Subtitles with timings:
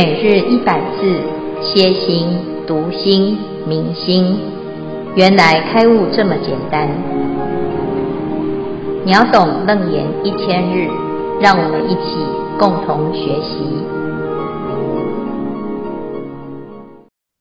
[0.00, 1.20] 每日一百字，
[1.60, 2.28] 歇心、
[2.68, 4.38] 读心、明心，
[5.16, 6.88] 原来开悟这么简单。
[9.04, 10.88] 秒懂楞严一千日，
[11.40, 12.14] 让我们一起
[12.60, 13.58] 共同学习。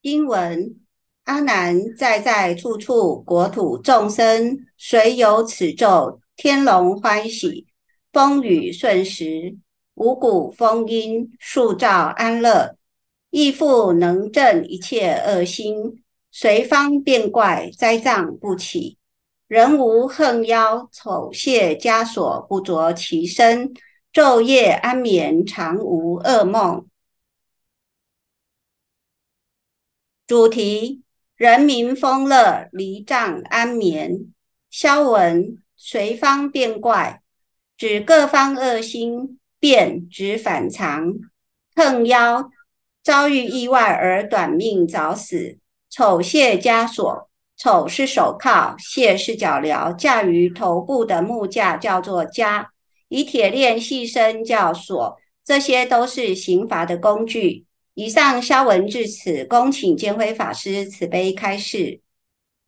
[0.01, 0.77] 经文：
[1.25, 7.67] 阿难在在处处，国土众生，随有此咒，天龙欢喜，
[8.11, 9.57] 风雨顺时。
[9.97, 12.77] 五谷丰殷，数兆安乐，
[13.31, 18.99] 亦复能正一切恶心，随方变怪，灾障不起。
[19.47, 23.73] 人无横夭，丑亵枷锁不着其身，
[24.13, 26.85] 昼夜安眠，常无噩梦。
[30.27, 31.01] 主题：
[31.35, 34.31] 人民丰乐，离障安眠。
[34.69, 37.23] 消文：随方变怪，
[37.75, 39.36] 指各方恶心。
[39.59, 41.13] 变指反常，
[41.75, 42.49] 横腰
[43.03, 45.57] 遭遇意外而短命早死。
[45.89, 52.67] 丑卸枷锁，丑是手铐，卸是脚镣，架于头部的木架叫做枷，
[53.07, 57.65] 以铁链系身叫锁，这些都是刑罚的工具。
[57.95, 62.01] 以上消文至此，恭请监辉法师慈悲开示。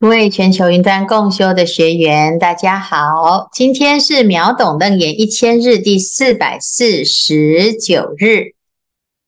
[0.02, 3.50] 各位全球云端共修的学员，大家好！
[3.52, 8.54] 今天是秒懂楞严一千日第四百四十九日，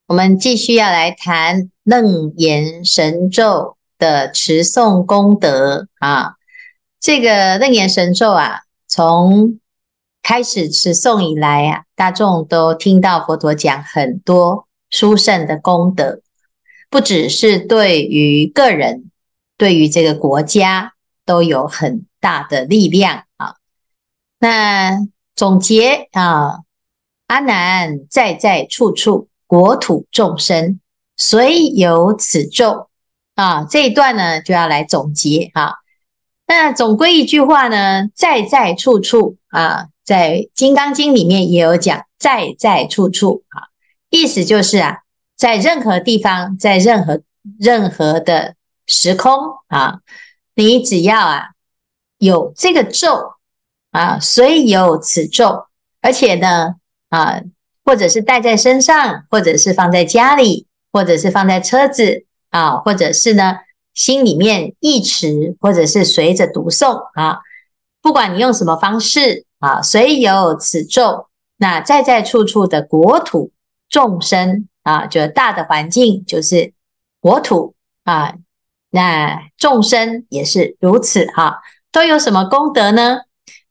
[0.06, 6.36] 我们继续要来谈楞严神咒的持诵功德啊。
[6.98, 9.58] 这个楞严神咒啊，从
[10.22, 16.22] 开始持诵以来啊，大众都听到佛陀讲很多殊胜的功德，
[16.88, 19.10] 不只是对于个人。
[19.56, 23.54] 对于这个国家都有很大的力量啊。
[24.38, 24.98] 那
[25.36, 26.60] 总结啊，
[27.26, 30.80] 阿难在在处处，国土众生，
[31.16, 32.88] 随有此咒
[33.34, 33.64] 啊。
[33.64, 35.74] 这一段呢就要来总结啊。
[36.46, 43.68] 那总归一句话呢，在在处处啊，在《金刚经》里面也有讲，在在处处啊，
[44.10, 44.98] 意思就是啊，
[45.36, 47.22] 在任何地方，在任何
[47.60, 48.56] 任何的。
[48.92, 49.32] 时空
[49.68, 50.00] 啊，
[50.54, 51.48] 你只要啊
[52.18, 53.32] 有这个咒
[53.90, 55.66] 啊，随有此咒，
[56.02, 56.76] 而且呢
[57.08, 57.40] 啊，
[57.84, 63.56] 或者是带在身上，或者是放在家里，或者是放在车子啊，或者是呢
[63.94, 67.38] 心里面忆持，或者是随着读诵啊，
[68.02, 73.50] 不管你用什么方式啊，随有此咒，那在在处处的国土
[73.88, 76.72] 众生啊，就大的环境就是
[77.20, 77.74] 国土
[78.04, 78.34] 啊。
[78.94, 83.20] 那众生也是如此哈，都有什么功德呢？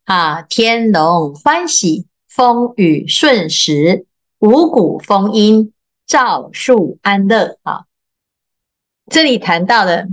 [0.05, 4.07] 啊，天龙欢喜，风雨顺时，
[4.39, 5.71] 五谷丰殷，
[6.07, 7.83] 兆树安乐啊。
[9.11, 10.07] 这里谈到的，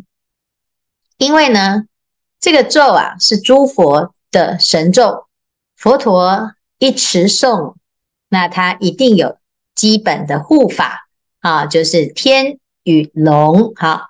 [1.16, 1.84] 因为呢，
[2.38, 5.24] 这个咒啊是诸佛的神咒，
[5.74, 7.76] 佛陀一持诵，
[8.28, 9.38] 那他一定有
[9.74, 11.08] 基本的护法
[11.40, 14.08] 啊，就是天与龙哈。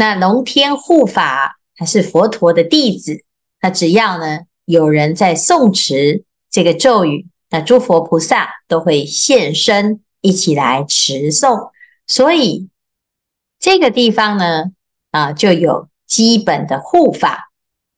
[0.00, 3.22] 那龙天护法还是佛陀的弟子，
[3.60, 11.72] 那只要呢有人在诵持这个咒语，那诸佛菩萨都会现身一起来持诵，
[12.06, 12.70] 所以
[13.58, 14.70] 这个地方呢
[15.10, 17.50] 啊就有基本的护法。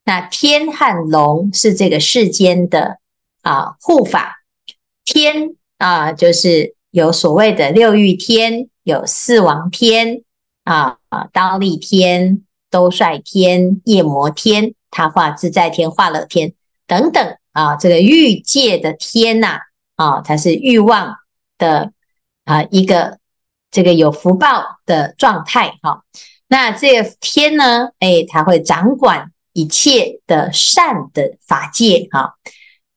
[0.03, 2.99] 那天和龙是这个世间的
[3.43, 4.43] 啊护法，
[5.05, 10.25] 天啊就是有所谓的六欲天，有四王天。
[10.65, 11.29] 啊啊！
[11.31, 16.55] 忉利天、兜率天、夜摩天、他化自在天、化乐天
[16.87, 19.59] 等等啊，这个欲界的天呐
[19.97, 21.17] 啊，它是欲望
[21.59, 21.93] 的
[22.47, 23.19] 啊一个
[23.71, 26.03] 这个有福报的状态哈、
[26.49, 32.31] 那这个天呢，哎，它会掌管一切的善的法界哈、啊。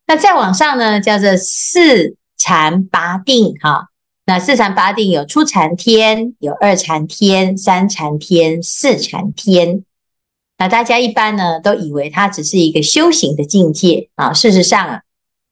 [0.07, 3.89] 那再往上呢，叫做四禅八定哈。
[4.27, 9.85] 那四禅八定有初禅天，有二禅天，三禅天，四禅天。
[10.57, 14.33] 那大家一般呢都以为它只是一个修行的境界啊。
[14.33, 15.01] 事实上啊，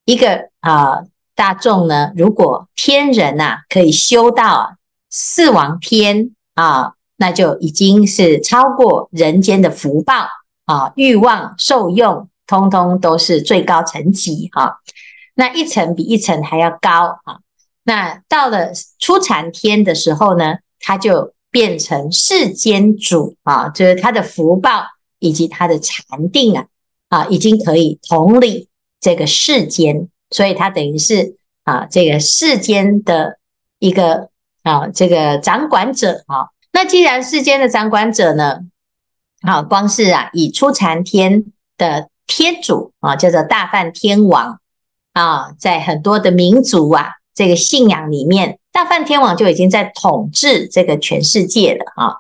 [0.05, 1.03] 一个啊
[1.35, 4.77] 大众呢，如果天人呐、啊、可以修到
[5.07, 10.25] 四王天啊，那就已经是超过人间的福报
[10.65, 14.73] 啊，欲望受用通通都是最高层级哈、啊。
[15.35, 17.42] 那一层比一层还要高啊。
[17.83, 24.85] 那到了初禅天的时候呢，他就变成世间主啊，就是他的福报
[25.19, 26.68] 以及他的禅定啊，
[27.09, 28.68] 啊，已经可以统领
[29.00, 33.38] 这个世间，所以他等于是啊，这个世间的
[33.80, 34.29] 一个
[34.63, 36.50] 啊，这个掌管者啊。
[36.71, 38.62] 那既然世间的掌管者呢，
[39.41, 41.45] 啊，光是啊，以初禅天
[41.77, 44.59] 的天主啊，叫做大梵天王
[45.12, 52.18] 啊，在很多的民族啊，这个信仰里面，大梵天王就已经在统治这个全世界了啊。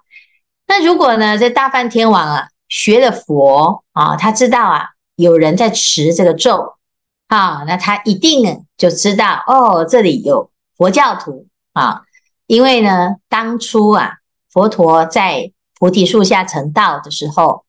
[0.67, 6.75] 那如果呢，这大梵天王啊，学了佛啊，他知道啊，有人在持这个咒
[7.27, 12.03] 啊，那他一定呢就知道哦，这里有佛教徒啊，
[12.47, 14.15] 因为呢，当初啊，
[14.51, 17.65] 佛陀在菩提树下成道的时候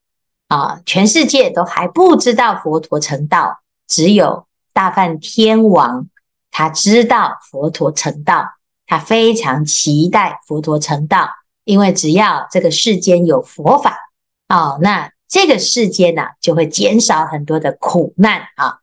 [0.48, 3.58] 啊，全世界都还不知道佛陀成道，
[3.88, 6.06] 只有大梵天王
[6.54, 8.46] 他知道佛陀成道，
[8.86, 11.28] 他非常期待佛陀成道，
[11.64, 13.98] 因为只要这个世间有佛法
[14.46, 18.78] 啊，那这个世间呐就会减少很多的苦难啊。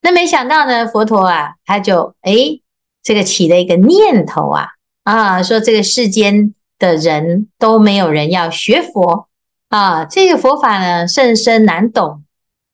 [0.00, 2.62] 那没想到呢，佛陀啊，他就诶
[3.02, 4.68] 这个起了一个念头啊
[5.02, 6.54] 啊，说这个世间。
[6.80, 9.26] 的人都没有人要学佛
[9.68, 12.22] 啊，这个佛法呢甚深难懂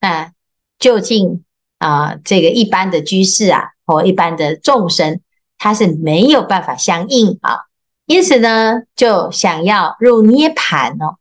[0.01, 0.33] 啊，
[0.79, 1.43] 究竟
[1.79, 5.21] 啊这个一般的居士啊或一般的众生，
[5.59, 7.61] 他是没有办法相应啊，
[8.07, 11.17] 因此呢就想要入涅槃哦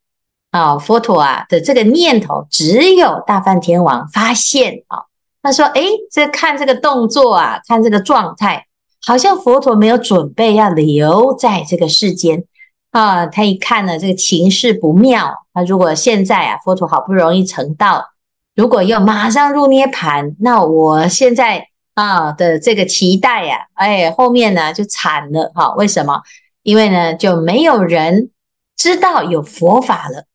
[0.51, 5.05] 啊，佛陀啊的这个念头只有大梵天王发现啊，
[5.41, 8.67] 他说诶，这看这个动作啊，看这个状态，
[9.05, 12.45] 好像佛陀没有准备要留在这个世间。
[12.91, 15.33] 啊，他一看呢，这个情势不妙。
[15.55, 18.05] 那如果现在啊，佛陀好不容易成道，
[18.55, 25.73] 如果要马上入涅槃，那我现在啊的这个期待呀，哎，后面呢就惨了哈。
[25.75, 26.21] 为什么？
[26.63, 28.29] 因为呢就没有人
[28.77, 30.25] 知道有佛法了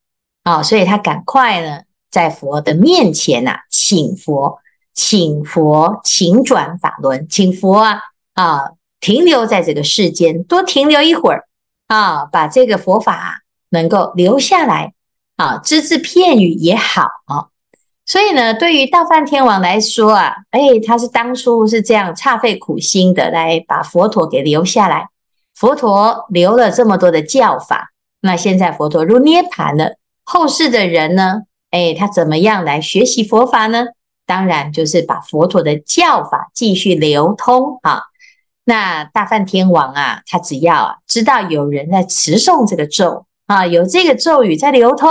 [0.43, 4.59] 啊，所以他赶快呢在佛的面前呐，请佛，
[4.95, 8.01] 请佛，请转法轮，请佛啊
[8.35, 11.45] 啊停留在这个世间，多停留一会儿。
[11.87, 14.93] 啊，把这个佛法能够留下来
[15.37, 17.49] 啊，只字片语也好啊。
[18.09, 25.09] 所以呢，对于大梵天王来说啊，哎，他是当初是这样煞费苦心的来把佛陀给留下来。
[25.55, 27.91] 佛陀留了这么多的教法，
[28.23, 33.89] 那现在佛陀入涅盘了，后世的人呢，哎，他怎么样来学习佛法呢？
[34.25, 38.05] 当然就是把佛陀的教法继续流通啊。
[38.65, 45.11] 那大梵天王啊，他只要知道有人在持诵这个咒啊，有这个咒语在流通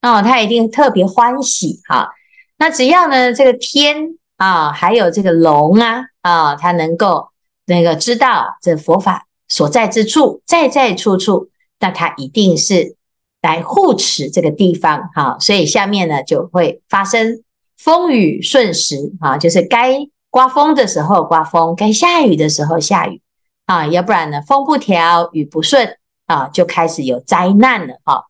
[0.00, 2.10] 啊，他一定特别欢喜哈。
[2.56, 7.28] 那只要呢这个天啊，还有这个龙啊啊，他能够
[7.66, 12.96] 那个知道这佛法所在之处，在在处处，那他一定是
[13.42, 15.36] 来护持这个地方哈。
[15.40, 17.42] 所以下面呢就会发生
[17.76, 20.08] 风雨顺时啊，就是该。
[20.30, 23.22] 刮风的时候刮风，该下雨的时候下雨
[23.66, 25.96] 啊，要不然呢，风不调雨不顺
[26.26, 28.24] 啊，就开始有灾难了哈。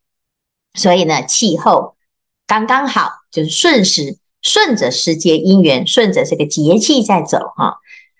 [0.75, 1.94] 所以呢，气候
[2.47, 7.79] 刚刚好，就是顺时，顺着世界因缘，顺着这个节气在走哈。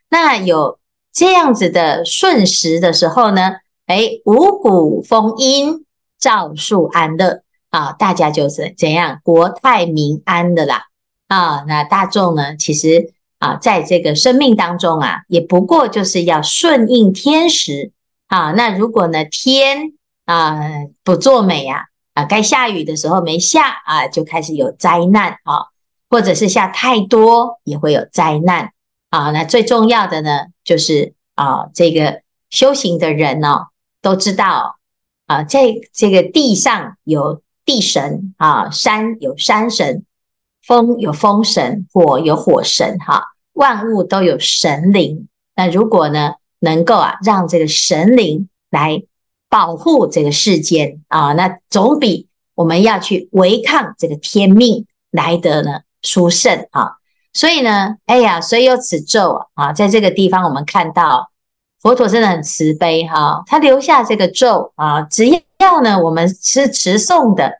[0.09, 0.79] 那有
[1.13, 3.53] 这样子的顺时的时候呢，
[3.87, 5.85] 诶，五谷丰殷，
[6.19, 10.85] 兆树安乐啊，大家就是怎样国泰民安的啦
[11.29, 11.65] 啊。
[11.67, 13.13] 那大众呢，其实。
[13.41, 17.93] 啊，在这个生命当中啊，也不过就是要顺应天时
[18.27, 18.53] 啊。
[18.53, 19.93] 那如果呢，天
[20.25, 20.59] 啊
[21.03, 25.67] 不作美呀，啊，该下雨的时候没下啊，就开始有灾难啊，
[26.09, 28.73] 或者是下太多也会有灾难
[29.11, 29.31] 啊。
[29.31, 33.67] 那最重要的呢，就是啊，这个修行的人呢，哦，
[34.01, 34.79] 都知道
[35.27, 40.05] 啊，在这个地上有地神啊，山有山神，
[40.63, 43.33] 风有风神，火有火神，哈。
[43.55, 49.05] 万物都有神灵，那如果呢，能够啊，让这个神灵来
[49.55, 56.95] 保护这个世间啊，那总比我们要去违抗这个天命来得呢殊胜啊。
[57.33, 61.31] 所以呢，哎呀，所以有此咒啊，在这个地方我们看到
[61.81, 67.53] 佛陀真的很慈悲哈，他留下这个咒啊，只要呢我们是持诵的，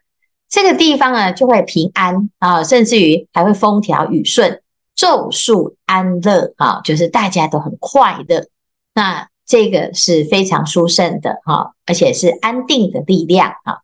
[0.49, 4.61] 这个地方呢就会平安啊，甚至于还会风调雨顺。
[4.95, 8.45] 咒树安乐啊，就是大家都很快乐，
[8.93, 13.79] 那这个是非常殊胜的哈，而且是安定的力量啊。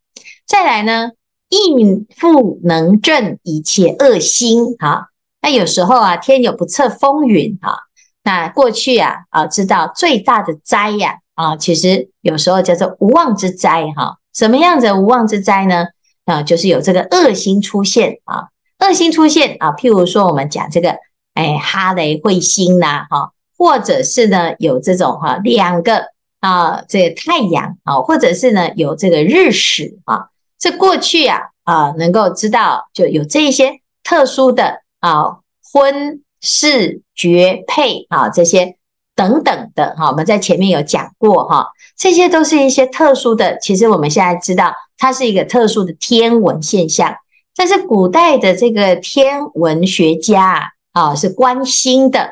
[0.47, 1.11] 再来呢，
[1.49, 5.07] 应复能正一切恶心哈。
[5.41, 7.77] 那有时候啊，天有不测风云哈。
[8.23, 14.17] 那过去啊啊，知道最大的灾呀啊，其实有时候叫做无妄之灾哈。
[14.33, 15.87] 什么样子的无妄之灾呢？
[16.25, 18.49] 啊，就是有这个恶心出现啊。
[18.79, 20.95] 恶心出现啊，譬如说我们讲这个，
[21.33, 26.07] 哎，哈雷彗星呐，哈，或者是呢有这种哈两个
[26.39, 35.37] 啊，这太阳啊，或者是呢有这个日食啊，这过去啊啊能够知道就有这一些特殊的啊
[35.71, 38.77] 婚事绝配啊这些
[39.15, 43.59] 等等的哈，我们在前面有讲过哈，这些都是一些特殊的。
[43.59, 47.15] 其实我们现在知道它是一个特殊的天文现象，
[47.55, 52.31] 但是古代的这个天文学家啊是关心的，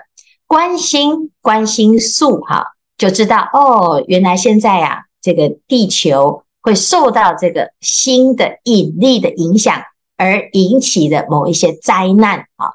[0.49, 2.73] 观星观星宿哈。
[2.97, 9.81] 就知道哦，原来现在啊，这个地球会受到这个新的引力的影响，
[10.17, 12.73] 而引起的某一些灾难啊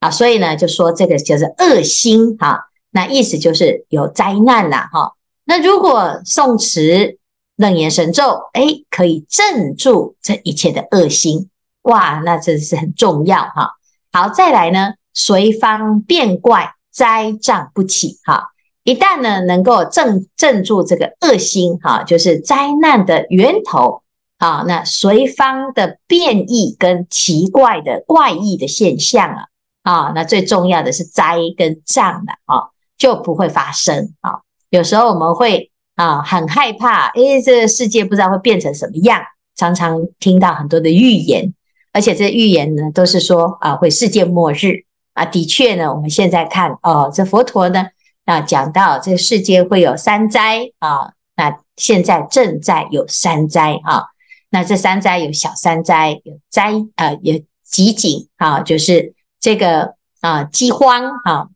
[0.00, 5.14] 啊，所以呢，就说这个就是恶星哈，那意思就是有灾难了哈。
[5.44, 7.18] 那如果诵持
[7.56, 11.48] 楞严神咒，哎，可以镇住这一切的恶星，
[11.82, 13.70] 哇，那真是很重要哈。
[14.12, 18.50] 好，再来呢，随方变怪，灾障不起哈。
[18.84, 24.02] 一旦呢，能够镇镇住这个恶心哈，就是灾难的源头
[24.38, 29.44] 啊，那随方的变异跟奇怪的怪异的现象啊，
[29.82, 34.40] 啊，那最重要的是灾跟障的啊，就不会发生啊。
[34.70, 39.20] 有时候我们会啊很害怕，诶，这个世界不知道会变成什么样，
[39.54, 41.54] 常常听到很多的预言，
[41.92, 45.24] 而且这预言呢都是说啊会世界末日啊。
[45.24, 47.88] 的确呢，我们现在看哦，这佛陀呢。
[48.24, 54.04] 那讲到这世界会有三灾啊，那现在正在有三灾啊，
[54.48, 61.48] 那这三灾有小三灾，有灾呃有饥馑啊，就是这个啊饥荒啊，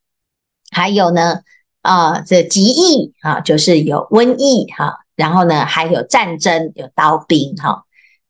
[0.73, 1.43] 还有呢
[1.83, 7.83] 啊这极疫啊，就是有瘟疫哈、啊，然后呢还有战争，有刀兵哈、啊，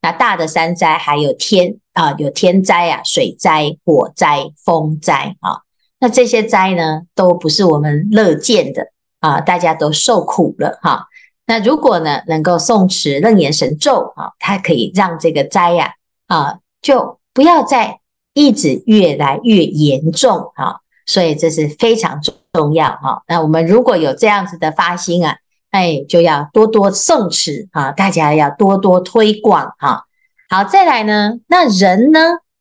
[0.06, 5.62] 那大的山灾还有天啊有天灾啊，水灾、火灾、风灾啊。
[5.98, 9.40] 那这些灾呢，都不是我们乐见的啊！
[9.40, 11.08] 大家都受苦了哈。
[11.44, 15.94] 那如果呢，能够诵持楞严神咒啊，它可以让这个灾呀
[16.28, 17.98] 啊，就不要再
[18.32, 20.76] 一直越来越严重啊。
[21.04, 22.20] 所以这是非常
[22.52, 23.24] 重要哈。
[23.26, 25.38] 那我们如果有这样子的发心啊，
[25.76, 30.06] 哎，就要多多送持啊，大家要多多推广哈。
[30.48, 32.18] 好，再来呢，那人呢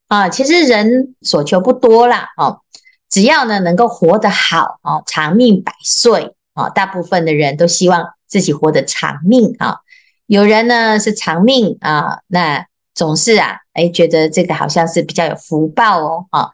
[0.09, 2.59] 啊，其实人所求不多啦哦。
[3.09, 9.77] 只要呢能够活得好啊，长命百岁啊，大部分的人都希望自己活得长命啊。
[10.25, 16.49] 有人呢是长命啊，那总是啊，哎，觉得这个好像是比较有福报哦啊。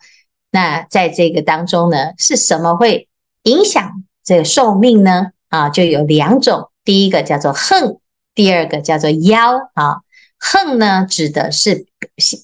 [0.51, 3.07] 那在这个当中呢，是什么会
[3.43, 5.31] 影响这个寿命呢？
[5.51, 7.99] 啊，就有两种，第一个叫做横，
[8.33, 9.97] 第二个叫做夭啊。
[10.39, 11.85] 横呢指的是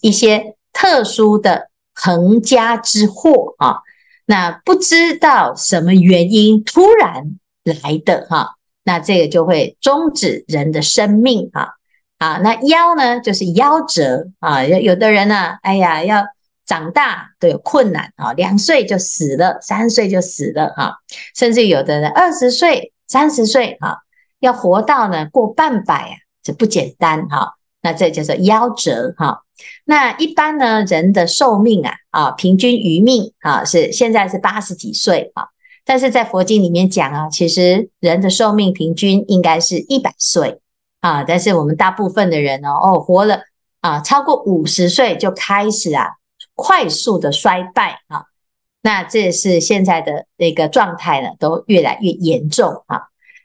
[0.02, 3.78] 一些特殊的横家之祸啊。
[4.26, 11.70] 那不知道什么原因突然来的哈，那这个就会终止人的生命啊
[12.18, 12.38] 啊。
[12.44, 14.64] 那夭呢，就是夭折啊。
[14.64, 16.26] 有有的人呢，哎呀，要
[16.66, 20.98] 长大都有困难啊，两岁就死了，三岁就死了哈，
[21.34, 24.00] 甚至有的人二十岁、三十岁哈，
[24.40, 27.54] 要活到呢过半百啊，这不简单哈。
[27.82, 29.44] 那这叫做夭折哈。
[29.86, 35.48] 那一般呢，人的寿命啊，啊，平均余命啊，是现在是八十几岁啊。
[35.86, 40.60] 但是在佛经里面讲啊，其实人的寿命平均应该是一百岁
[41.00, 41.24] 啊。
[41.24, 43.42] 但是我们大部分的人呢，哦，活了
[43.80, 46.10] 啊，超过五十岁就开始啊，
[46.56, 48.26] 快速的衰败啊。
[48.88, 53.02] 那这是现在的那个状态呢，都越来越严重啊。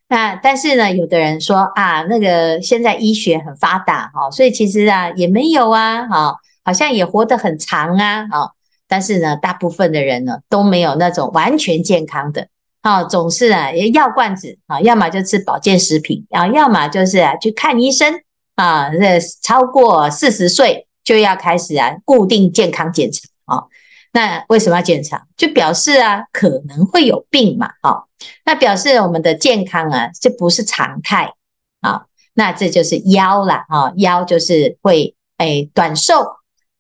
[0.09, 8.51] 那但是呢，有的人说啊，那个现在医学很发达哈，所以其实啊也没有啊，哈，好像也活得很长啊，啊，
[8.87, 12.47] 但是呢，大部分的人呢都没有那种完全健康的，
[12.83, 18.15] 啊，总是啊药罐子啊，要么就吃保健食品啊，要么就是啊去看医生
[18.55, 23.65] 啊，这超过四十岁就要开始啊固定健康检查啊。
[24.15, 25.27] 那为什么要检查？
[25.39, 28.05] 就表示啊，可能会有病嘛，哦，
[28.45, 31.33] 那表示我们的健康啊，这不是常态
[31.81, 32.05] 啊，
[32.35, 36.27] 那这就是夭了啊，夭就是会诶短寿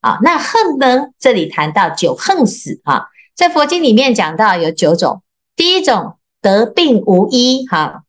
[0.02, 0.18] 啊。
[0.20, 1.06] 那恨呢？
[1.18, 5.22] 这里谈到九恨死啊，在佛经里面讲到有九种，
[5.56, 8.02] 第一种得病无医哈，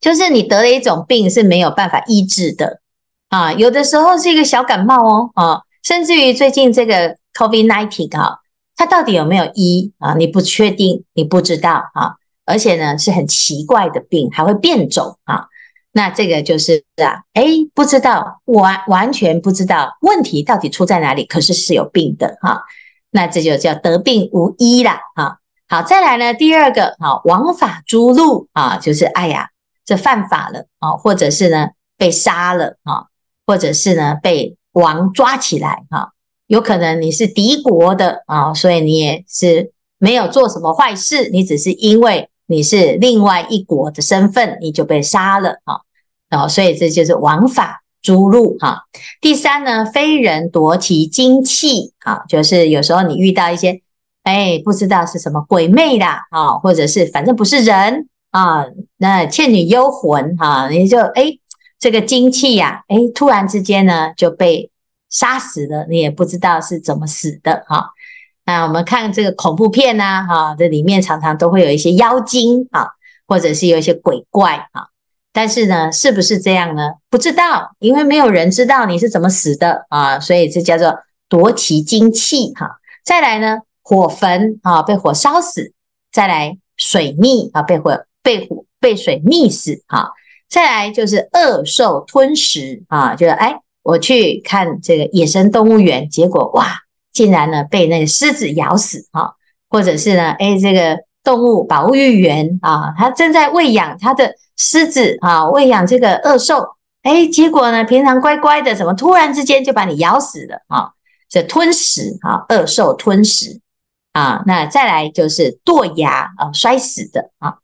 [0.00, 2.80] 就是你得了一种病是没有办法医治的
[3.30, 7.20] 啊，有的时候是一个小感冒哦，啊，甚至于最近这个。
[7.34, 8.40] Covid nineteen 哈，
[8.76, 10.14] 它到底有没有医啊？
[10.14, 12.16] 你不确定，你不知道啊。
[12.44, 15.46] 而且呢，是很奇怪的病，还会变种啊。
[15.92, 21.24] 那这个就是啊，哎，不知道，完完全不知道问题到底出在哪里。
[21.24, 22.62] 可是是有病的哈。
[23.10, 25.00] 那这就叫得病无医啦。
[25.14, 29.50] 哈，好，再来呢，第二个啊，王法诸路啊，就是哎呀，
[29.84, 33.04] 这犯法了啊，或者是呢被杀了啊，
[33.46, 36.12] 或者是呢被王抓起来哈，
[36.52, 45.80] 有可能你是敌国的啊，所以你也是没有做什么坏事，你只是因为你是另外一国的身份，你就被杀了啊，
[46.28, 48.82] 然后所以这就是王法诛戮哈。
[49.22, 53.80] 第三呢，非人夺其精气啊，就是有时候你遇到一些
[54.22, 58.66] 哎不知道是什么鬼魅的啊，或者是反正不是人啊，
[58.98, 61.38] 那倩女幽魂哈，你就哎。
[61.78, 64.70] 这个精气呀，哎，突然之间呢就被
[65.12, 67.90] 杀死了，你也不知道是怎么死的哈。
[68.44, 72.88] 那我们看这个恐怖片呐，哈，这里面常常都会有一些妖精啊，
[73.28, 74.88] 或者是有一些鬼怪啊。
[75.32, 76.94] 但是呢，是不是这样呢？
[77.08, 82.80] 不知道，因为没有人知道你是怎么死的啊，所以这叫做夺其精气哈。
[83.04, 85.72] 再来呢，火焚啊，被火烧死；
[86.10, 90.10] 再来水溺啊，被火被火被水溺死哈。
[90.50, 96.66] 再来就是恶兽吞食啊，就是哎，我去看这个野生动物园，结果哇，
[97.12, 99.32] 竟然呢被那个狮子咬死啊，
[99.68, 110.90] 或者是呢，哎，这个动物保育员啊，他正在喂养他的狮子啊，喂养这个恶兽，哎，结果呢，平常乖乖的，怎么突然之间就把你咬死了啊？
[111.28, 113.60] 这吞食啊，恶兽吞食
[114.12, 117.56] 啊，那再来就是堕崖啊，摔死的啊，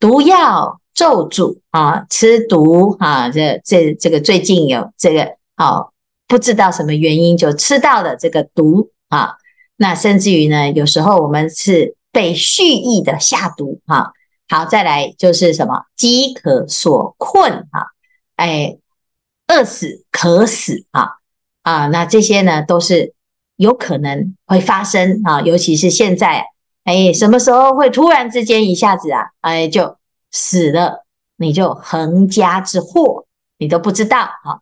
[0.00, 0.80] 毒药。
[0.96, 5.92] 咒诅啊，吃毒啊，这这这个最近有这个好，
[6.28, 9.36] 不知道什么原因就吃到了这个毒啊，
[9.76, 14.12] 那甚至于呢，有时候我们是被蓄意的下毒哈。
[14.48, 17.86] 好，再来就是什么饥渴所困啊，
[18.36, 18.76] 哎，
[19.48, 21.14] 饿死、渴死啊
[21.62, 23.14] 啊，那这些呢都是
[23.56, 26.46] 有可能会发生啊，尤其是现在，
[26.84, 29.96] 哎，什么时候会突然之间一下子啊，哎就。
[30.32, 33.24] 死了，你就横家之祸，
[33.58, 34.60] 你都不知道啊。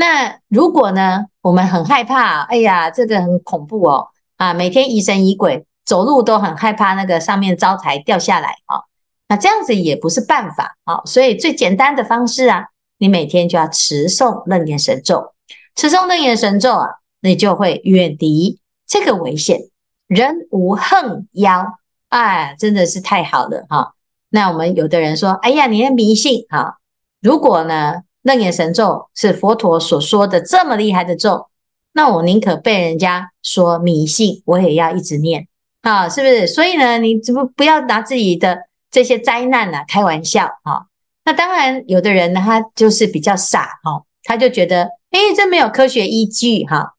[0.00, 4.08] 那如果呢，我们很害怕，哎呀，这个很恐怖哦，
[4.38, 8.88] 啊，每天疑神疑鬼，走路都很害怕那个上面招财掉下来啊。
[9.28, 11.02] 那这样子也不是办法啊。
[11.04, 15.34] 所以最简单的方式啊，你每天就要持诵楞严神咒，
[15.76, 16.88] 持诵楞严神咒啊，
[17.20, 19.60] 你就会远离这个危险，
[20.06, 21.66] 人无横妖，
[22.08, 23.92] 哎，真的是太好了哈。
[24.30, 26.78] 那我们有的人说：“哎呀，你的迷信哈！
[27.20, 31.46] 如果呢，楞严神咒是佛陀所说的这么厉害的咒，
[31.92, 35.48] 那我宁可被人家说迷信，我也要一直念
[35.82, 36.46] 啊，是不是？
[36.46, 38.58] 所以呢，你怎么不要拿自己的
[38.90, 40.86] 这些灾难呢开玩笑啊？
[41.24, 46.94] 那当然，有的人呢，他就是比较傻哈，他就觉得，诶，这没有科学依据哈。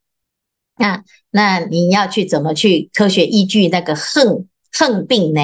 [0.76, 5.40] 那那你要去怎么去科学依据那个恨恨病呢？”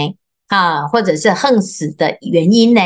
[0.48, 2.80] 啊，或者是恨死的原因呢？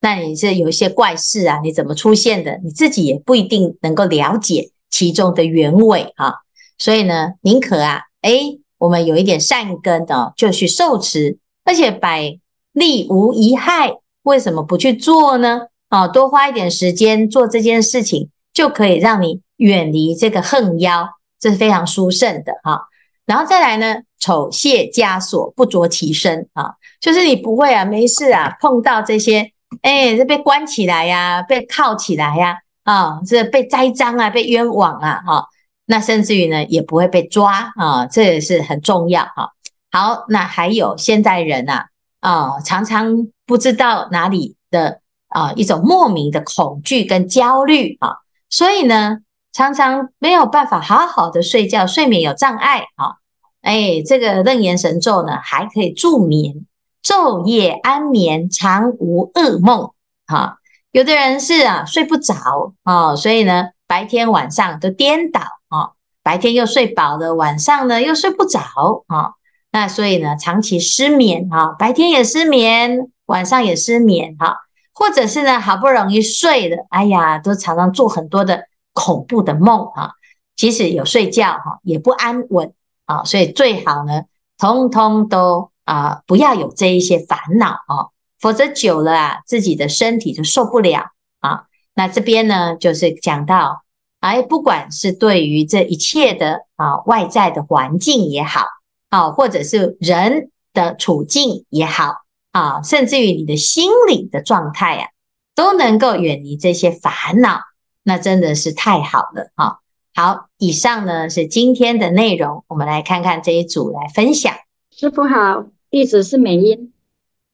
[0.00, 1.60] 那你是有一些怪事啊？
[1.62, 2.58] 你怎么出现的？
[2.64, 6.34] 你自己也不一定能够了解其中的原委啊。
[6.78, 12.38] 所以呢，宁可啊，诶，我们有一点善根哦，就去受持，而且百
[12.72, 15.66] 利无一害，为什么不去做呢？
[15.88, 21.06] 啊，多花一点时间做这件事情，就可以让你远离这个横妖，
[21.38, 22.82] 这是非常殊胜的哈。
[23.26, 29.52] 然后再来呢，丑卸枷锁不着其身啊，就是你不会啊，没事啊，碰到这些，
[29.82, 35.46] 哎，这被关起来呀、被铐起来呀、啊，啊，这被栽赃啊，被冤枉啊，哈，
[35.86, 39.52] 那甚至于呢，也不会被抓啊，这也是很重要哈。
[39.90, 41.86] 好，那还有现代人呐，
[42.20, 48.16] 啊，常常不知道哪里的啊一种莫名的恐惧跟焦虑啊，
[48.48, 49.18] 所以呢，
[49.52, 53.14] 常常没有办法好好的睡觉，睡眠有障碍啊。
[53.62, 56.66] 哎，这个楞严神咒呢，还可以助眠，
[57.02, 59.90] 昼夜安眠，常无噩梦。
[60.26, 60.58] 哈，
[60.92, 68.60] 有的人是啊，睡不着啊，所以呢，白天晚上都颠倒啊，白天又睡饱了，晚上呢又睡不着
[69.08, 69.32] 啊，
[69.72, 74.58] 那所以呢，长期失眠啊，白天也失眠，晚上也失眠哈，
[74.92, 80.12] 或者是呢，好不容易睡了，哎呀，都常常做很多的恐怖的梦啊，
[80.56, 82.72] 即使有睡觉哈，也不安稳。
[83.06, 84.22] 啊，所以最好呢，
[84.56, 91.64] 通通都啊不要有这一些烦恼哦，否则久了啊，自己的身体就受不了啊。
[91.94, 93.82] 那这边呢，就是讲到，
[94.20, 98.66] 哎，不管是对于这一切的啊外在的环境也好，
[99.08, 102.14] 啊，或者是人的处境也好，
[102.52, 105.08] 啊，甚至于你的心理的状态啊，
[105.56, 107.60] 都能够远离这些烦恼，
[108.04, 109.78] 那真的是太好了啊。
[110.14, 114.54] 好，以上呢是今天的内容，我们来看看这一组来分享。
[114.92, 116.92] 师傅好，弟子是美英。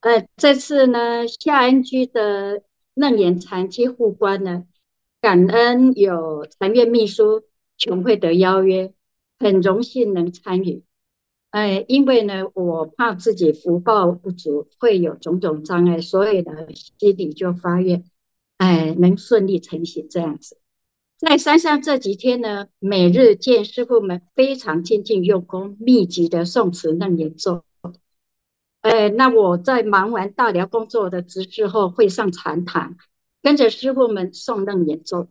[0.00, 4.64] 呃，这次呢，夏安居的楞严禅七护关呢，
[5.22, 7.44] 感恩有禅院秘书
[7.78, 8.92] 琼慧的邀约，
[9.38, 10.82] 很荣幸能参与。
[11.48, 18.04] 哎，因为呢，我怕自己福报不足，会有种种障碍，所以呢，心里就发愿，
[18.58, 20.58] 哎，能顺利成行这样子。
[21.16, 27.64] 在山上这几天呢，每日见师父们非常精进用功，密集的诵持楞严咒。
[28.86, 32.96] 呃，那我在忙完大寮工作的职之后，会上禅堂，
[33.42, 35.28] 跟着师傅们诵楞严咒。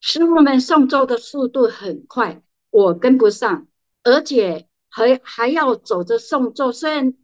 [0.00, 3.68] 师傅们诵咒的速度很快，我跟不上，
[4.02, 7.14] 而且还还要走着诵咒，虽然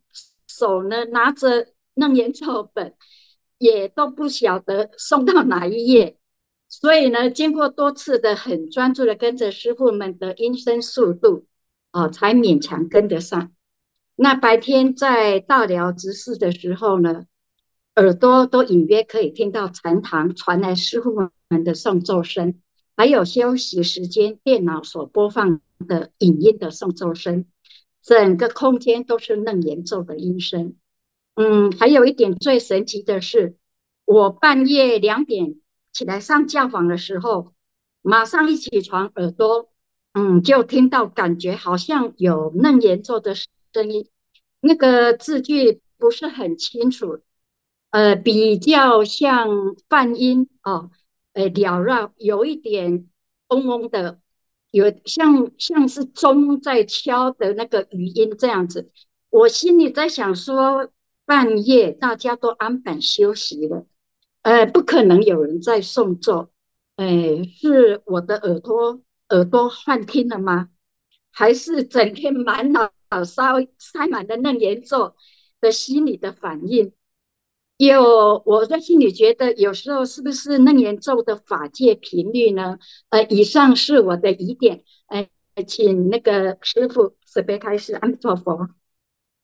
[0.47, 2.95] 手呢拿着楞严咒本，
[3.59, 6.19] 也都不晓得诵到哪一页。
[6.69, 11.49] 所以呢，经过多次的很专注的跟着师傅们的音声速度，
[11.91, 13.51] 啊、才勉强跟得上。
[14.17, 17.27] 那白天在大寮执事的时候呢，
[17.95, 22.61] 耳朵都隐约可以听到禅堂传来师傅们的诵咒声，
[22.97, 27.45] 还有休息时间电脑所播放的影音的诵咒声，
[28.03, 30.75] 整个空间都是楞严咒的音声。
[31.35, 33.57] 嗯，还有一点最神奇的是，
[34.05, 35.57] 我半夜两点。
[35.93, 37.55] 起来上教坊的时候，
[38.03, 39.71] 马上一起床，耳朵
[40.13, 43.35] 嗯就听到，感觉好像有楞严咒的
[43.77, 44.09] 声音，
[44.61, 47.21] 那个字句不是很清楚，
[47.91, 50.91] 呃，比较像泛音哦，
[51.35, 53.07] 呃，缭绕，有一点
[53.49, 54.19] 嗡嗡的，
[54.71, 58.91] 有像像是钟在敲的那个语音这样子。
[59.29, 60.89] 我心里在想说，
[61.27, 63.85] 半夜大家都安板休息了。
[64.41, 66.49] 呃，不可能有人在送咒，
[66.97, 70.71] 呃，是我的耳朵耳朵幻听了吗？
[71.31, 72.91] 还是整天满脑
[73.25, 73.45] 塞
[73.79, 75.15] 塞满了楞严咒
[75.61, 76.93] 的心理的反应？
[77.79, 82.79] 有，我在心里觉得，有时候是不是楞严咒的法界频率呢？
[83.11, 85.29] 呃，以上是我的疑点，呃，
[85.67, 88.69] 请那个师傅慈悲开示，阿弥陀佛。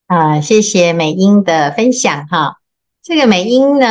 [0.07, 2.57] 啊，谢谢美英的分享哈。
[3.03, 3.87] 这个美英呢，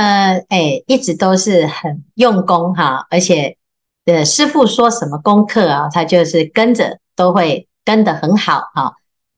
[0.50, 3.58] 哎，一直都是很用功哈，而且
[4.06, 8.94] 的师傅说什么功课啊，他就是跟着都会跟得很好哈。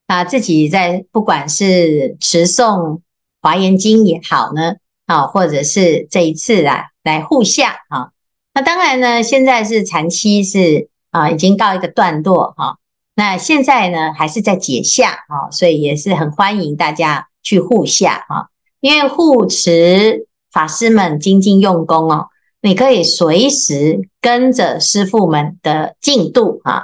[0.08, 3.00] 他自己在不管是持诵
[3.42, 8.12] 华严经也好呢，啊，或者是这一次啊来护下啊，
[8.54, 12.78] 那当然呢，现在是禅期是啊已经告一个段落哈，
[13.16, 18.48] 那现在呢还是在解夏啊，所以也是很欢迎大家去护下啊。
[18.82, 22.28] 因为护持法师们精进用功哦，
[22.62, 26.84] 你可以随时跟着师傅们的进度啊。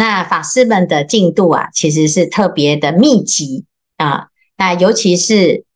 [0.00, 3.66] 那法师们的进度啊，其实是特别的密集
[3.98, 4.28] 啊。
[4.56, 5.66] 那尤其是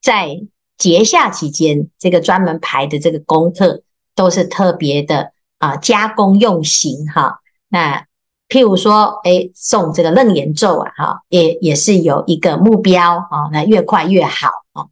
[0.00, 0.40] 在
[0.78, 3.82] 节下期间，这个专门排的这个功课
[4.14, 7.40] 都是特别的啊，加工用心哈。
[7.68, 8.06] 那
[8.48, 14.86] 譬如说，诶，诵这个楞严咒啊，哈，也也是有一个目标啊，那越快越好啊。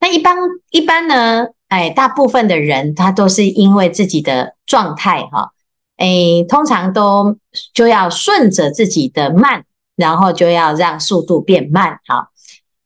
[0.00, 0.38] 那一般
[0.70, 5.52] 一般呢，哎，大部分的人他都是因为自己的状态哈，
[5.96, 7.38] 哎，通常都
[7.74, 9.64] 就要顺着自己的慢，
[9.96, 12.30] 然后就要让速度变慢哈。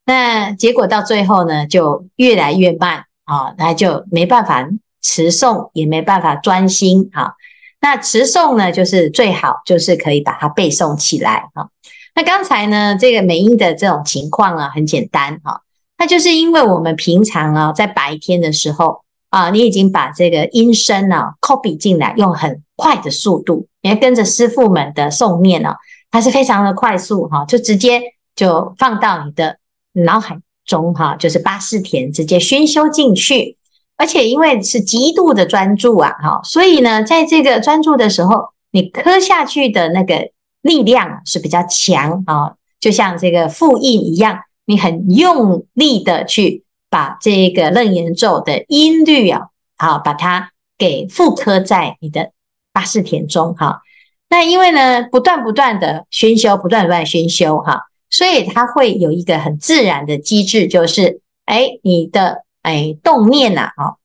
[0.05, 4.67] 那结果到最后呢，就越来越慢啊，那就没办法
[5.01, 7.35] 持诵，也没办法专心哈。
[7.79, 11.69] 那持诵呢，就是最好就是可以把它背诵起来哈。
[12.13, 15.61] 那刚才呢，这个美英的这种情况啊，很简单哈。
[15.97, 25.75] 那就是因为我们平常啊，在白天的时候啊，你已经把这个音声啊 copy 进来，用很快的速度，你要跟着师父们的诵念啊，
[26.11, 27.99] 它是非常的快速哈，就直接
[28.35, 29.57] 就放到你的
[29.93, 33.57] 脑海中哈，就是八四田直接熏修进去，
[33.97, 40.29] 而且因为是极度的专注啊，哈，所以呢，在这个专注的时候，你磕下去的那个
[40.61, 44.41] 力量是比较强啊，就像这个复印一样。
[44.65, 52.31] 你很用力的去把这个楞严咒的音律啊，好把它给复刻在你的
[52.71, 53.81] 八识田中哈。
[54.29, 63.95] 那因为呢，不断不断的熏修，不断不断熏修哈，所以它会有一个很自然的机制，就是哎，你的哎动念呐，哦，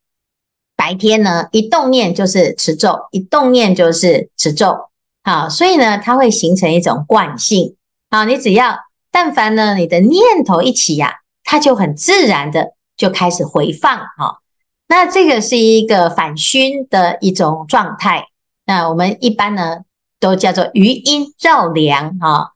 [0.76, 4.88] 白天呢一动念就是持咒，一动念就是持咒，
[5.24, 7.76] 好，所以呢，它会形成一种惯性，
[8.10, 8.78] 好，你只要。
[9.10, 14.40] 但凡呢，你的念头一起呀、它就很自然的就开始回放哈。
[14.88, 18.28] 那这个是一个反熏的一种状态。
[18.64, 19.78] 那我们一般呢
[20.18, 22.52] 都叫做余音绕梁哈，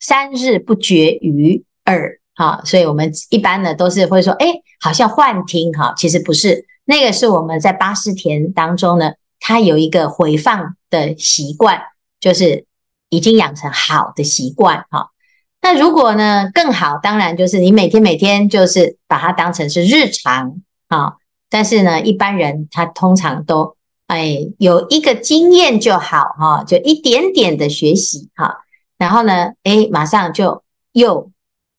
[0.00, 2.60] 三日不绝于耳哈。
[2.64, 11.80] 所以我们一般呢都是会说，哎，好像幻听哈，其实不是，那个是我们在八识田当中呢，它有一个回放的习惯，
[12.20, 12.66] 就是
[13.08, 15.10] 已经养成好的习惯哈。
[15.64, 21.14] 那如果呢更好，当然就是你每天每天就是把它当成是日常啊。
[21.48, 28.64] 但是呢，一般人他通常都哎有一个经验就好哈，就一点点的学习哈，
[28.98, 31.30] 然后呢，哎马上就又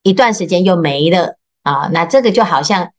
[0.02, 1.90] 一段时间又没了啊。
[1.92, 2.92] 那这个就好像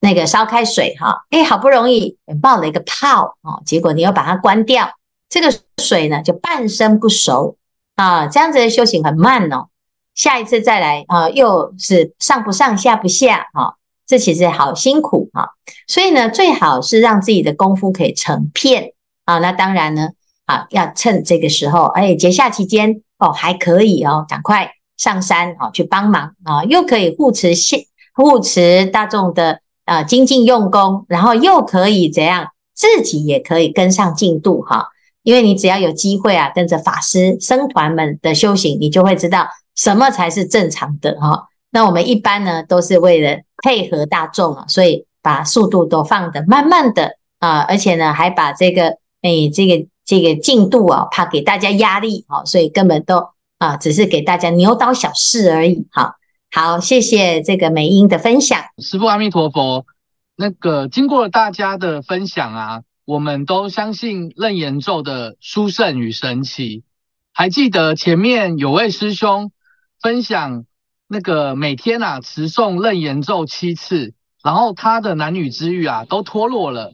[0.00, 4.90] 那个烧开水哈，哎好不容易冒了一个泡哦，结果你又把它关掉，
[5.30, 7.56] 这个水呢就半生不熟
[7.94, 9.68] 啊，这样子的修行很慢哦。
[10.14, 13.74] 下一次再来啊，又是上不上下不下啊，
[14.06, 15.48] 这其实好辛苦啊。
[15.88, 18.92] 所以呢，最好是让自己的功夫可以成片
[19.24, 19.38] 啊。
[19.38, 20.10] 那当然呢，
[20.46, 27.80] 啊，要趁这个时候，哎，节下期间哦，还可以哦，赶快上山啊，去帮忙啊，又可以护持现
[28.14, 34.90] 护持大众的啊精进用功，然后又可以怎样，自己也可以跟上进度哈。
[35.24, 39.48] 因为你只要有机会啊，跟着法师僧团们的修行，你就会知道。
[39.76, 41.48] 什么才是正常的哈？
[41.70, 56.14] 那我们一般呢，都是为了配合大众啊，所以把速度都放得慢慢的啊，而且呢，还把这个诶、哎，这个这个进度啊，怕给大家压力啊，所以根本都啊，只是给大家牛刀小试而已哈。
[56.52, 58.60] 好，谢谢这个美英的分享。
[58.78, 59.84] 师父阿弥陀佛。
[60.36, 66.84] 那个经过了大家的分享啊，我们都相信楞严咒的殊胜与神奇。
[67.32, 69.50] 还记得前面有位师兄。
[70.04, 70.66] 分享
[71.08, 74.12] 那个每天啊持诵楞严咒七次，
[74.42, 76.92] 然后他的男女之欲啊都脱落了。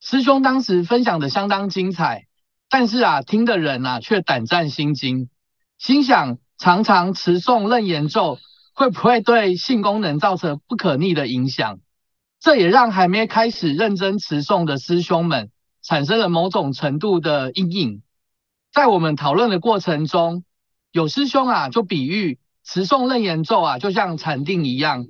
[0.00, 2.28] 师兄当时分享的相当精彩，
[2.70, 5.28] 但是啊听的人啊却胆战心惊，
[5.78, 8.38] 心想常常持诵楞严咒
[8.72, 11.80] 会不会对性功能造成不可逆的影响？
[12.38, 15.50] 这也让还没开始认真持诵的师兄们
[15.82, 18.02] 产生了某种程度的阴影。
[18.72, 20.44] 在我们讨论的过程中，
[20.92, 22.38] 有师兄啊就比喻。
[22.66, 25.06] 持诵楞严咒啊，就像禅定一样，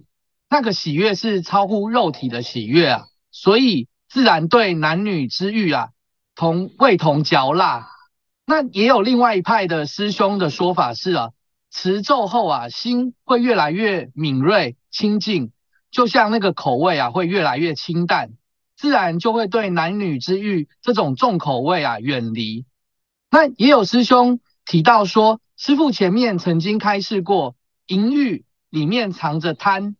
[0.50, 5.90] 那个喜悦是超乎肉体的喜悦啊，所以自然对男女之欲啊，
[6.34, 7.88] 同味同嚼蜡。
[8.44, 11.30] 那也有另外一派的师兄的说法是啊，
[11.70, 15.52] 持咒后啊，心会越来越敏锐清净，
[15.92, 18.32] 就像那个口味啊，会越来越清淡，
[18.76, 22.66] 自然就会对男女之欲这种重口味啊远离。
[23.30, 25.40] 那也有师兄提到说。
[25.56, 27.54] 师父前面曾经开示过，
[27.86, 29.94] 淫欲里面藏着贪，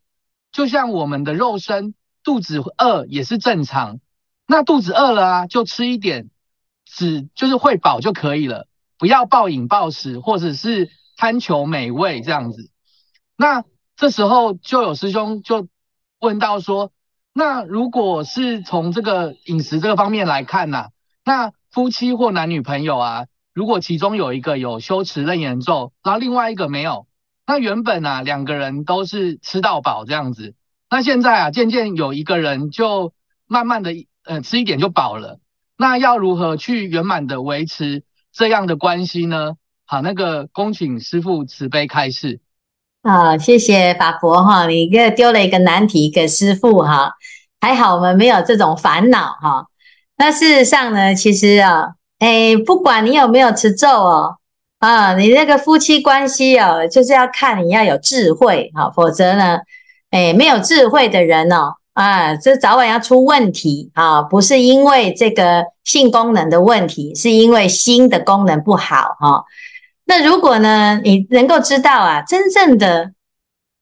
[0.51, 4.01] 就像我们的肉身，肚子饿也是正常。
[4.47, 6.29] 那肚子饿了啊，就吃一点，
[6.85, 8.67] 只就是会饱就可以了，
[8.99, 12.71] 不要暴饮暴食，或者是贪求美味这样子。
[13.37, 13.65] 那
[13.97, 15.69] 这时候就有师兄就
[16.19, 16.91] 问到说，
[17.33, 20.89] 那如果是从这个饮食这个方面来看呐、啊，
[21.25, 23.27] 那夫妻或男女朋友啊？
[23.55, 27.07] 如果其中有一个有修持楞严咒，然后另外一个没有，
[27.47, 30.55] 那原本啊两个人都是吃到饱这样子，
[30.91, 33.13] 那现在啊渐渐有一个人就
[33.47, 33.93] 慢慢的
[34.25, 35.39] 呃吃一点就饱了，
[35.79, 39.53] 那要如何去圆满的维持这样的关系呢？
[39.87, 42.41] 好，那个恭请师父慈悲开示。
[43.03, 47.13] 啊，谢谢法佛哈，你给丢了一个难题给师父哈，
[47.61, 49.69] 还好我们没有这种烦恼哈。
[50.17, 51.95] 那事实上呢，其实啊。
[52.19, 54.37] 哎，不管你有没有持咒哦，
[54.79, 59.59] 啊，你那个夫妻关系哦，就是要看你要有智慧哈，否则呢，
[60.11, 69.45] 哎，没有智慧的人哦，啊，这早晚要出问题啊，不是因为这个性功能的问题，是因为心的功能不好哈。
[70.07, 73.13] 那如果呢，你能够知道啊，真正的、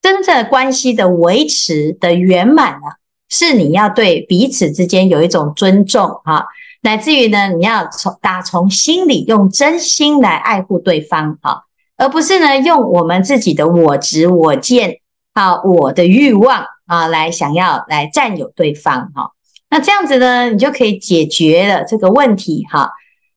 [0.01, 2.97] 真正的关系的维持的圆满啊，
[3.29, 6.47] 是你要对彼此之间有一种尊重哈。
[6.85, 11.63] 乃至于呢，你要从打从心里用真心来爱护对方，哈，
[11.97, 14.97] 而不是呢用我们自己的我执、我见
[15.33, 19.31] 啊、我的欲望啊来想要来占有对方，哈。
[19.71, 22.91] 那这样子呢，你就可以解决了这个问题，哈。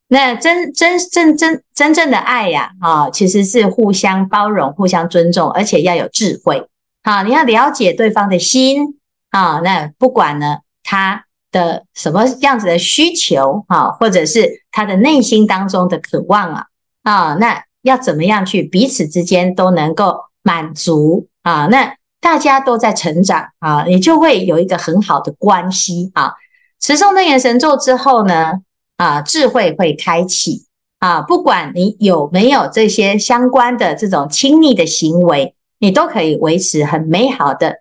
[0.07, 6.67] 那真真真真真正的爱呀，啊，其实是互相包容、互相尊重，而且要有智慧，
[7.03, 8.97] 好，你要了解对方的心，
[9.29, 11.25] 啊，那不管呢他。
[11.55, 16.65] 的什么样子的需求啊，或者是他的内心当中的渴望啊
[17.03, 21.67] 啊，那要怎么样去彼此之间都能够满足啊？
[21.67, 26.33] 那大家都在成长啊，你就会有一个很好的关系啊。
[26.81, 28.55] 持诵楞严神咒之后呢，
[28.97, 30.65] 啊，智慧会开启
[30.99, 31.21] 啊。
[31.21, 37.77] 不管你有没有这些相关的这种亲密的行为，你都可以维持很美好的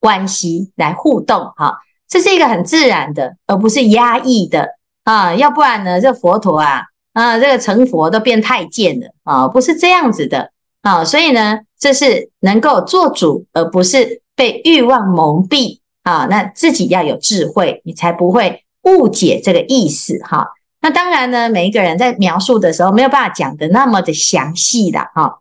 [0.00, 1.80] 关系来互动哈。
[2.08, 4.70] 这是一个很自然的，而不是压抑的
[5.04, 5.34] 啊。
[5.34, 10.50] 要不然呢，这佛陀啊啊，这个成佛都变太监了啊，不是这样子的
[10.82, 11.04] 啊。
[11.04, 16.26] 所以呢，这是能够做主，而不是被欲望蒙蔽啊。
[16.30, 20.48] 那自己要有智慧，你才不会误解这个意思哈。
[20.80, 25.40] 那当然呢，每一个人在描述的时候没有办法讲得那么的详细的哈。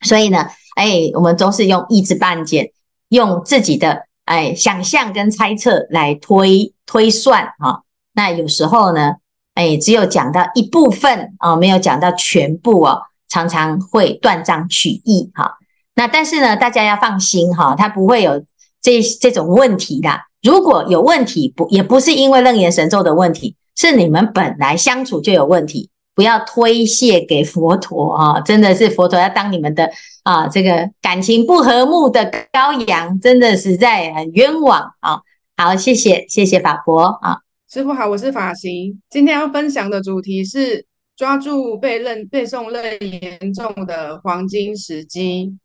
[0.00, 2.72] 所以呢，哎，我们都是用一知半解，
[3.10, 7.82] 用自己的哎想象跟猜测来推推算哈。
[8.14, 9.14] 那有时候呢，
[9.54, 15.58] 哎，只有讲到一部分啊，没有讲到全部哦，常常会断章取义哈。
[15.94, 18.44] 那但是呢，大家要放心哈，他不会有
[18.80, 20.10] 这这种问题的。
[20.42, 23.56] 如果有问题，不也不是因为楞严神咒的问题。
[23.74, 28.40] 是你们本来相处就有问题，不要推卸给佛陀啊！
[28.42, 29.90] 真的是佛陀要当你们的
[30.22, 35.20] 啊，这个感情不和睦的羔羊，真的实在很冤枉啊！
[35.56, 45.58] 好，谢谢谢谢法婆啊，师傅好，我是法行，今天要分享的主题是抓住背认背诵楞严咒的黄金时机。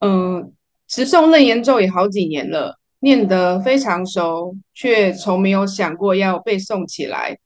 [0.00, 0.52] 嗯，
[0.88, 2.78] 持诵楞严咒也好几年了。
[3.02, 7.38] 念得非常熟，却从没有想过要背诵起来。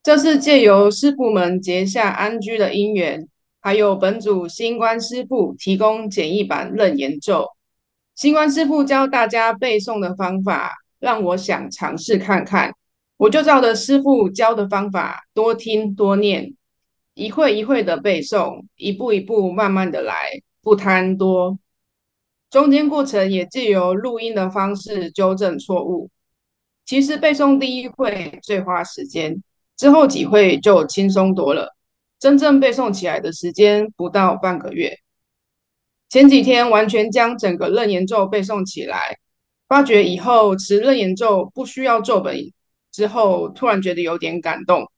[0.00, 3.26] 这是借由师傅们结下安居的因缘，
[3.66, 7.48] 还有本组新官师傅提供简易版楞严咒。
[8.14, 12.72] 新官师傅教大家背诵的方法，让我想尝试看看。
[13.16, 16.54] 我就照着师傅教的方法，多听多念，
[17.14, 20.14] 一会一会的背诵，一步一步慢慢的来，
[20.62, 21.58] 不贪多。
[22.48, 26.08] 中间过程也借由录音的方式纠正错误。
[26.84, 29.42] 其实背诵第一会最花时间，
[29.76, 31.75] 之后几会就轻松多了。
[32.18, 34.98] 真正背诵起来的时间不到半个月。
[36.08, 39.18] 前几天完全将整个楞严咒背诵起来，
[39.68, 42.36] 发觉以后持楞严咒不需要咒本，
[42.92, 44.90] 之后突然觉得有点感动。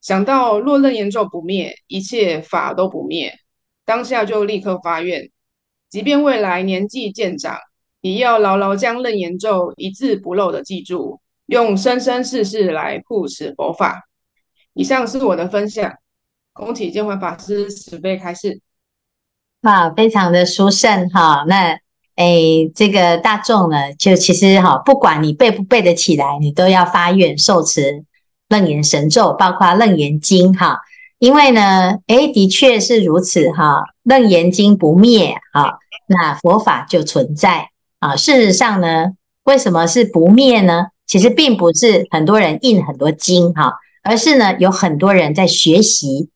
[0.00, 3.38] 想到若楞严咒不灭，一切法都不灭，
[3.86, 5.30] 当下就立刻发愿。
[5.88, 7.58] 即便未来年纪渐长，
[8.02, 14.02] 也要牢牢将楞严咒一字不漏的记住，用生生世世来护持佛法。
[14.74, 15.94] 以上是我的分享，
[16.54, 18.60] 恭请见辉法师慈悲开示。
[19.62, 21.44] 啊，非常的殊胜哈。
[21.48, 21.76] 那
[22.14, 28.04] 诶，这个大众呢，就其实哈，不管你背不背得起来，你都要发愿受持
[28.48, 30.78] 楞严神咒，包括楞严经哈。
[31.18, 35.78] 因为呢，诶，的确是如此哈，楞严经不灭哈。
[36.06, 38.14] 那佛法就存在啊！
[38.14, 39.06] 事实上呢，
[39.44, 40.88] 为什么是不灭呢？
[41.06, 46.28] 其实并不是很多人印很多经哈，而是呢有很多人在学习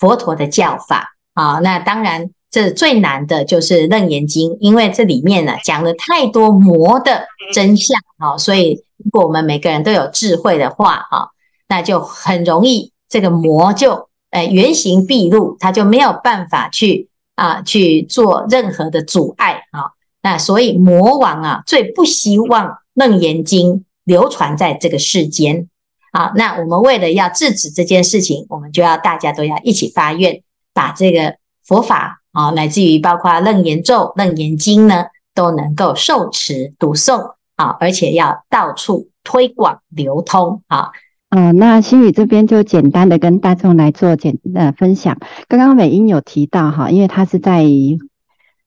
[0.00, 1.60] 佛陀的教法啊。
[1.60, 11.28] 那当然，这最难的就是《楞严经》，因为这里面呢讲了太多魔的真相啊，所以如果我们每个人都有智慧的话哈，
[11.68, 17.06] 那就很容易这个魔就呃原形毕露，他就没有办法去。
[17.36, 19.96] 啊，去做任何的阻碍啊！
[20.20, 25.69] 那所以魔王啊，最不希望《楞严经》流传在这个世间
[26.12, 26.32] 好。
[26.34, 30.42] 那我们为了要制止这件事情，我们就要大家都要一起发愿，
[30.72, 40.90] 把这个佛法啊，乃至于包括《楞严咒》《楞严经》呢，都能够受持读诵啊，而且要到处推广流通啊。
[41.28, 45.16] 呃，那心语这边就简单的跟大众来做简呃分享。
[45.46, 47.64] 刚刚美英有提到哈，因为他是在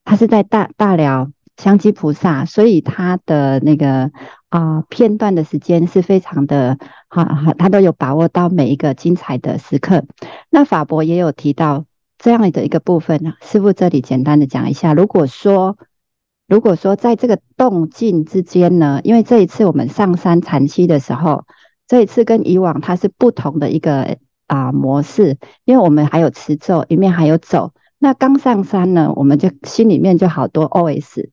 [0.02, 4.10] 他是在大大寮香积菩萨，所以他的那个
[4.54, 10.04] 啊、片段的时间是非常的好，好，他都有把握到每一个精彩的时刻。
[10.48, 11.86] 那法伯也有提到
[12.18, 14.94] 这样的一个部分呢，师傅这里简单的讲一下。
[14.94, 15.76] 如果说
[16.46, 21.44] 如果说在这个动静之间呢，因为这一次我们上山禅期的时候。
[21.86, 25.36] 这一次跟以往它是不同的一个啊、模式，
[25.66, 27.72] 因为我们还有持咒，里面还有走。
[27.98, 31.28] 那刚上山呢，我们就心里面就好多 OS，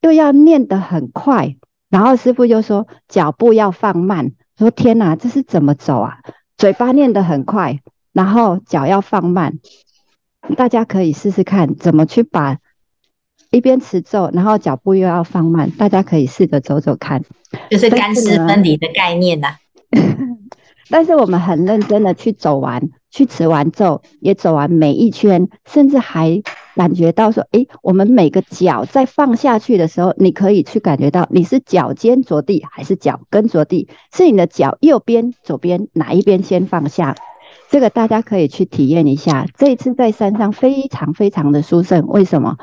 [0.00, 1.56] 又要念得很快，
[1.90, 6.18] 然后师傅就说脚步要放慢，说天哪，这是怎么走啊？
[6.56, 7.80] 嘴巴念得很快，
[8.12, 9.58] 然后脚要放慢，
[10.56, 12.58] 大家可以试试看怎么去把。
[13.52, 17.22] 一边持咒，然后脚步又要放慢，大家可以试着走走看，
[17.70, 19.56] 就是干湿分离的概念呐、啊。
[20.90, 22.82] 但是我们很认真的去走完，
[23.16, 26.42] 去持完咒，也走完每一圈，甚至还
[26.74, 37.16] 感觉到说，诶，我们每个脚在放下去的时候，你可以去感觉到你是脚尖着地还是脚跟着地，是你的脚右边、左边哪一边先放下？
[37.70, 39.46] 这个大家可以去体验一下。
[39.56, 42.58] 这一次在山上非常非常的殊胜，为什么？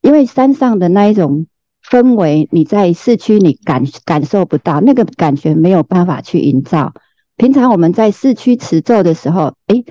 [0.00, 1.48] 因为山上的那一种
[1.90, 6.92] 氛围你在市区你感感受不到，那个感觉没有办法去营造。
[7.42, 9.84] 平常我们在市区持咒的时候，诶，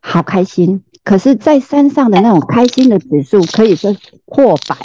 [0.00, 0.82] 好开心。
[1.04, 3.94] 可是，在山上的那种开心的指数可以说
[4.26, 4.76] 破百，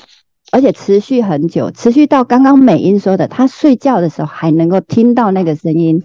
[0.51, 6.03] 而且持续很久，持续到刚刚美英说的，他睡觉的时候还能够听到那个声音，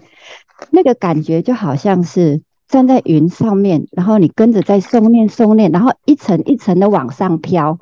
[0.71, 7.77] 那个感觉就好像是站在云上面，然后你跟着在诵念诵念，然后一层一层的往上飘，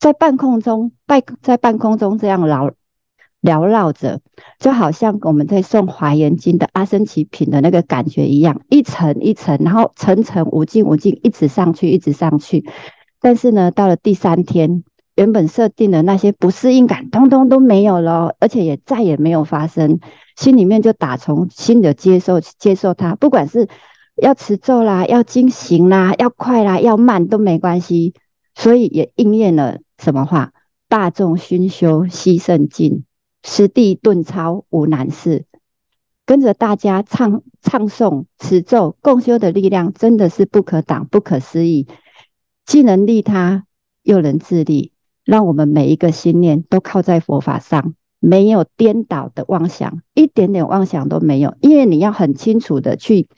[0.00, 2.72] 在半空中，半在半空中这样绕。
[3.44, 4.20] 缭绕着，
[4.58, 12.64] 就好像我们在诵《华严经》的阿僧只品的那个感觉一样，一层一层，然后层层无尽无尽，一直上去，一直上去。
[13.20, 14.82] 但是呢，到了第三天，
[15.14, 20.00] 原本设定的那些不适应感，通通都没有了，而且也再也没有发生。
[20.36, 23.68] 心里面就打从心的接受，接受它，不管是
[24.16, 28.14] 要持咒啦，要经行啦，要快啦，要慢都没关系。
[28.54, 30.52] 所以也应验了什么话？
[30.88, 33.04] 大众熏修悉圣净。
[33.46, 35.44] 实地顿超无难事，
[36.24, 41.86] 跟着大家唱唱诵持咒共修的力量真的是不可挡、不可思议，
[42.64, 43.66] 既能利他，
[44.02, 44.92] 又能自利，
[45.24, 51.54] 让我们每一个心念都靠在佛法上，没有颠倒的妄想，一点点妄想都没有。
[51.60, 53.28] 因为你要很清楚的去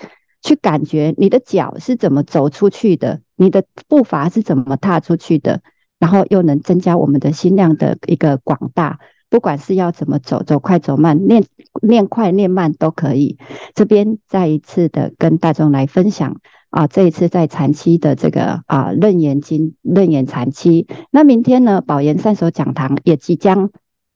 [0.40, 5.62] 去感觉你的脚是怎么走出去的，你的步伐是怎么踏出去的，
[5.98, 9.00] 然后又能增加我们的心量的一个广大。
[9.36, 11.44] 不管是要怎么走，走快走慢，念
[11.82, 13.36] 念快念慢都可以。
[13.74, 20.86] 这边再一次的跟大众来分享啊，这一次在禅期的这个啊楞严经楞严禅期。
[21.10, 23.68] 那明天呢，宝岩善手讲堂也即将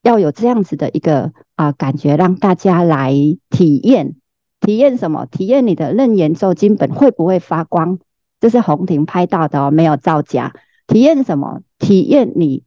[0.03, 3.13] 要有这样子的一个啊感觉，让大家来
[3.51, 4.17] 体验
[4.59, 5.27] 体验什么？
[5.27, 7.99] 体验你的楞严咒经本会不会发光？
[8.41, 10.55] 这是红婷拍到的哦，没有造假。
[10.87, 11.61] 体验什么？
[11.79, 12.65] 体验你。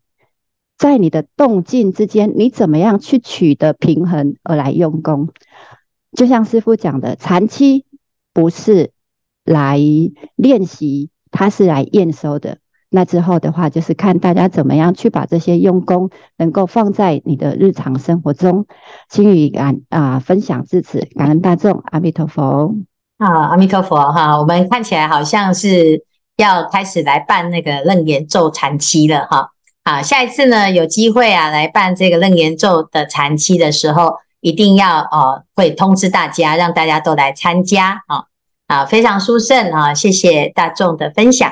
[0.78, 5.30] 在你的动静之间，你怎么样去取得平衡而来用功？
[6.12, 7.86] 就像师父讲的，禅期
[8.34, 8.92] 不是
[9.46, 9.80] 来
[10.36, 12.58] 练习，它是来验收的。
[12.90, 18.68] 那之后的话，就是看大家怎么样去把这些用功能够放在你的日常生活中。
[19.10, 22.76] 心语感啊，分享至此，感恩大众，阿弥陀佛。
[23.18, 26.04] 好，阿弥陀佛哈，我们看起来好像是
[26.38, 29.53] 要开始来办那个楞严咒禅期了哈。
[29.86, 38.24] 好，下一次呢，有机会啊，来办这个楞严咒的禅期的时候，一定要哦，会通知大家，让大家都来参加啊，
[38.68, 41.52] 啊，非常殊胜啊，谢谢大众的分享。